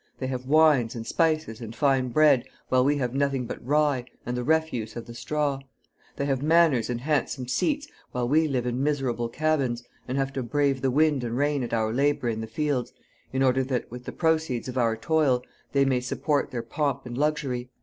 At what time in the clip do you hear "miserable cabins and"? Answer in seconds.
8.81-10.17